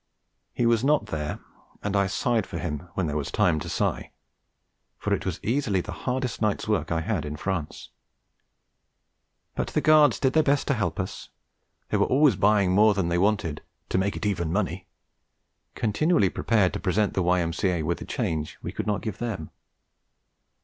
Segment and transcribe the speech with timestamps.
[0.51, 1.37] He was not there,
[1.83, 4.09] and I sighed for him when there was time to sigh;
[4.97, 7.89] for it was easily the hardest night's work I had in France.
[9.53, 11.29] But the Guards did their best to help us;
[11.89, 14.87] they were always buying more than they wanted, 'to make it even money';
[15.75, 17.83] continually prepared to present the Y.M.C.A.
[17.83, 19.51] with the change we could not give them.